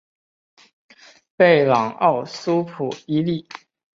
[1.37, 3.47] 贝朗奥苏普伊利。